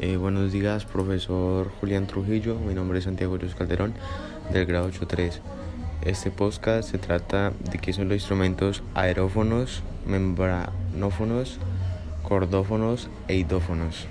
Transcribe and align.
Eh, 0.00 0.16
buenos 0.16 0.52
días, 0.52 0.84
profesor 0.84 1.72
Julián 1.80 2.06
Trujillo. 2.06 2.54
Mi 2.54 2.72
nombre 2.72 3.00
es 3.00 3.04
Santiago 3.06 3.36
Luz 3.36 3.56
Calderón, 3.56 3.94
del 4.52 4.64
grado 4.64 4.88
8.3. 4.88 5.40
Este 6.02 6.30
podcast 6.30 6.88
se 6.88 6.98
trata 6.98 7.52
de 7.72 7.78
qué 7.78 7.92
son 7.92 8.08
los 8.08 8.14
instrumentos 8.14 8.84
aerófonos, 8.94 9.82
membranófonos, 10.06 11.58
cordófonos 12.22 13.08
e 13.26 13.38
idófonos. 13.38 14.06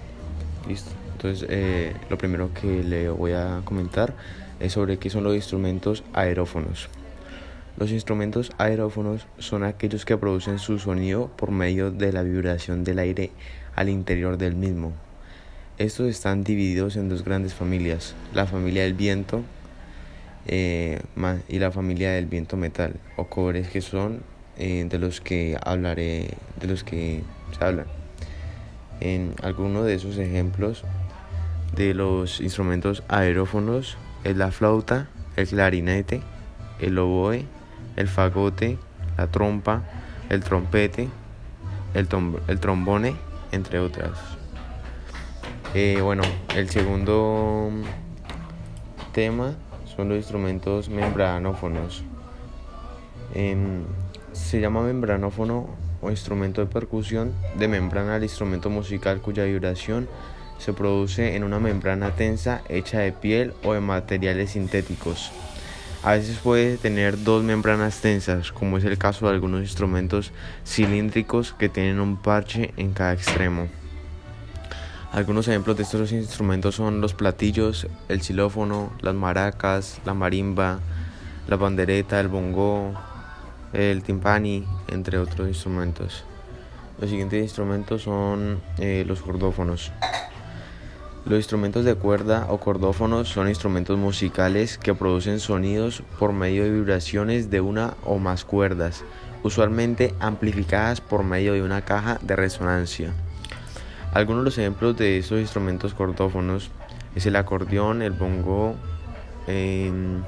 Listo. 0.67 0.91
Entonces, 1.13 1.47
eh, 1.49 1.95
lo 2.09 2.17
primero 2.17 2.53
que 2.53 2.83
le 2.83 3.07
voy 3.07 3.31
a 3.31 3.61
comentar 3.63 4.13
es 4.59 4.73
sobre 4.73 4.97
qué 4.97 5.09
son 5.09 5.23
los 5.23 5.35
instrumentos 5.35 6.03
aerófonos. 6.11 6.89
Los 7.77 7.91
instrumentos 7.91 8.51
aerófonos 8.57 9.25
son 9.39 9.63
aquellos 9.63 10.03
que 10.03 10.17
producen 10.17 10.59
su 10.59 10.79
sonido 10.79 11.31
por 11.37 11.51
medio 11.51 11.91
de 11.91 12.11
la 12.11 12.23
vibración 12.23 12.83
del 12.83 12.99
aire 12.99 13.31
al 13.73 13.87
interior 13.87 14.37
del 14.37 14.55
mismo. 14.55 14.91
Estos 15.77 16.07
están 16.07 16.43
divididos 16.43 16.95
en 16.95 17.07
dos 17.07 17.23
grandes 17.23 17.53
familias, 17.53 18.15
la 18.33 18.47
familia 18.47 18.81
del 18.81 18.95
viento 18.95 19.43
eh, 20.47 20.99
y 21.47 21.59
la 21.59 21.71
familia 21.71 22.13
del 22.13 22.25
viento 22.25 22.57
metal 22.57 22.95
o 23.15 23.25
cobres 23.25 23.69
que 23.69 23.81
son 23.81 24.23
eh, 24.57 24.87
de 24.89 24.97
los 24.97 25.21
que 25.21 25.55
hablaré, 25.63 26.31
de 26.59 26.67
los 26.67 26.83
que 26.83 27.21
se 27.55 27.63
hablan. 27.63 27.85
En 29.01 29.35
alguno 29.43 29.83
de 29.83 29.93
esos 29.93 30.17
ejemplos 30.17 30.83
de 31.75 31.93
los 31.93 32.41
instrumentos 32.41 33.03
aerófonos 33.07 33.99
es 34.23 34.35
la 34.35 34.51
flauta, 34.51 35.09
el 35.35 35.47
clarinete, 35.47 36.21
el 36.79 36.97
oboe, 36.97 37.45
el 37.97 38.07
fagote, 38.07 38.79
la 39.15 39.27
trompa, 39.27 39.83
el 40.29 40.43
trompete, 40.43 41.07
el, 41.93 42.07
el 42.47 42.59
trombone, 42.59 43.15
entre 43.51 43.77
otras. 43.77 44.37
Eh, 45.73 45.99
bueno, 46.01 46.23
el 46.55 46.69
segundo 46.69 47.69
tema 49.11 49.55
son 49.95 50.09
los 50.09 50.17
instrumentos 50.17 50.89
membranófonos. 50.89 52.03
Em, 53.33 53.83
se 54.31 54.61
llama 54.61 54.81
membranófono 54.81 55.67
o 56.01 56.09
instrumento 56.09 56.61
de 56.61 56.67
percusión 56.67 57.33
de 57.57 57.67
membrana 57.67 58.15
al 58.15 58.23
instrumento 58.23 58.69
musical 58.69 59.19
cuya 59.21 59.43
vibración 59.43 60.07
se 60.57 60.73
produce 60.73 61.35
en 61.35 61.43
una 61.43 61.59
membrana 61.59 62.11
tensa 62.11 62.61
hecha 62.69 62.99
de 62.99 63.11
piel 63.11 63.53
o 63.63 63.73
de 63.73 63.81
materiales 63.81 64.51
sintéticos. 64.51 65.31
A 66.03 66.13
veces 66.13 66.37
puede 66.37 66.77
tener 66.77 67.23
dos 67.23 67.43
membranas 67.43 67.99
tensas, 67.99 68.51
como 68.51 68.77
es 68.77 68.85
el 68.85 68.97
caso 68.97 69.25
de 69.25 69.33
algunos 69.33 69.61
instrumentos 69.61 70.31
cilíndricos 70.65 71.53
que 71.53 71.69
tienen 71.69 71.99
un 71.99 72.17
parche 72.17 72.73
en 72.77 72.93
cada 72.93 73.13
extremo. 73.13 73.67
Algunos 75.11 75.47
ejemplos 75.47 75.77
de 75.77 75.83
estos 75.83 76.11
instrumentos 76.11 76.75
son 76.75 76.99
los 76.99 77.13
platillos, 77.13 77.87
el 78.09 78.21
xilófono, 78.21 78.91
las 79.01 79.15
maracas, 79.15 79.99
la 80.05 80.13
marimba, 80.13 80.79
la 81.47 81.55
bandereta, 81.55 82.19
el 82.19 82.27
bongo, 82.27 82.93
el 83.71 84.03
timpani, 84.03 84.65
entre 84.89 85.17
otros 85.17 85.47
instrumentos. 85.47 86.25
Los 86.99 87.09
siguientes 87.09 87.41
instrumentos 87.41 88.03
son 88.03 88.59
eh, 88.79 89.05
los 89.07 89.21
cordófonos. 89.21 89.91
Los 91.25 91.37
instrumentos 91.37 91.85
de 91.85 91.95
cuerda 91.95 92.47
o 92.49 92.59
cordófonos 92.59 93.29
son 93.29 93.47
instrumentos 93.49 93.97
musicales 93.97 94.77
que 94.77 94.93
producen 94.93 95.39
sonidos 95.39 96.03
por 96.19 96.33
medio 96.33 96.63
de 96.63 96.71
vibraciones 96.71 97.49
de 97.49 97.61
una 97.61 97.95
o 98.05 98.17
más 98.17 98.43
cuerdas, 98.43 99.03
usualmente 99.43 100.13
amplificadas 100.19 100.99
por 100.99 101.23
medio 101.23 101.53
de 101.53 101.63
una 101.63 101.81
caja 101.81 102.19
de 102.21 102.35
resonancia. 102.35 103.13
Algunos 104.13 104.41
de 104.41 104.45
los 104.45 104.57
ejemplos 104.57 104.97
de 104.97 105.17
estos 105.17 105.39
instrumentos 105.39 105.93
cordófonos 105.93 106.71
es 107.15 107.25
el 107.25 107.35
acordeón, 107.35 108.01
el 108.01 108.11
bongo, 108.11 108.75
em, 109.47 110.23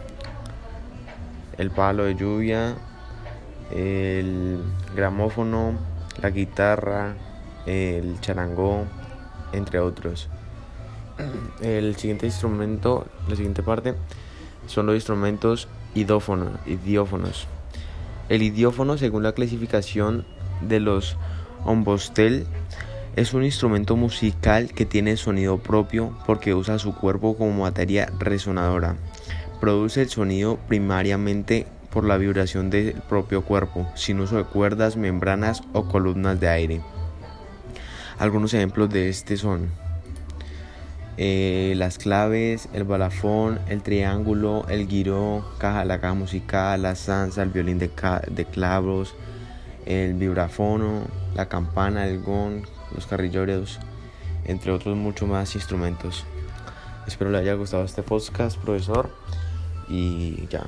el 1.58 1.72
palo 1.72 2.06
de 2.06 2.16
lluvia, 2.16 2.76
el 3.72 4.62
gramófono, 4.96 5.78
la 6.22 6.30
guitarra, 6.30 7.16
el 7.66 8.20
charangó, 8.22 8.86
entre 9.54 9.80
otros. 9.80 10.30
El 11.62 11.96
siguiente 11.98 12.28
instrumento, 12.28 13.06
la 13.28 13.36
siguiente 13.36 13.62
parte, 13.62 13.94
son 14.68 14.86
los 14.86 14.96
instrumentos 14.96 15.68
idófonos, 15.94 16.60
idiófonos. 16.66 17.48
El 18.30 18.42
idiófono, 18.42 18.98
según 18.98 19.24
la 19.24 19.34
clasificación 19.34 20.26
de 20.62 20.80
los 20.80 21.18
ombostel, 21.66 22.48
es 23.20 23.34
un 23.34 23.44
instrumento 23.44 23.98
musical 23.98 24.72
que 24.72 24.86
tiene 24.86 25.18
sonido 25.18 25.58
propio 25.58 26.18
porque 26.26 26.54
usa 26.54 26.80
su 26.80 26.96
cuerpo 26.96 27.36
como 27.36 27.64
materia 27.64 28.10
resonadora. 28.18 28.96
Produce 29.60 30.04
el 30.04 30.10
sonido 30.10 30.58
primariamente 30.70 31.68
por 31.90 32.06
la 32.06 32.16
vibración 32.16 32.70
del 32.70 32.94
propio 33.10 33.44
cuerpo, 33.44 33.86
sin 33.94 34.22
uso 34.22 34.38
de 34.38 34.46
cuerdas, 34.46 34.96
membranas 34.96 35.64
o 35.74 35.90
columnas 35.90 36.40
de 36.40 36.48
aire. 36.48 36.82
Algunos 38.20 38.54
ejemplos 38.54 38.90
de 38.90 39.10
este 39.10 39.36
son 39.36 39.70
eh, 41.18 41.74
las 41.76 41.98
claves, 41.98 42.70
el 42.72 42.86
balafón, 42.86 43.60
el 43.68 43.82
triángulo, 43.82 44.66
el 44.70 44.88
guiro, 44.88 45.46
caja, 45.58 45.84
la 45.84 46.00
caja 46.00 46.14
musical, 46.14 46.84
la 46.84 46.96
zanza, 46.96 47.44
el 47.44 47.50
violín 47.50 47.80
de, 47.80 47.92
de 48.32 48.46
clavos, 48.46 49.14
el 49.86 50.14
vibrafono, 50.14 51.02
la 51.36 51.50
campana, 51.50 52.08
el 52.08 52.22
gong, 52.22 52.64
los 52.94 53.06
carrillones, 53.06 53.80
entre 54.46 54.72
otros 54.72 54.96
muchos 54.96 55.28
más 55.28 55.56
instrumentos. 55.56 56.26
Espero 57.08 57.32
le 57.32 57.40
haya 57.40 57.54
gustado 57.54 57.84
este 57.84 58.04
podcast, 58.04 58.58
profesor, 58.58 59.10
y 59.88 60.48
ya. 60.48 60.66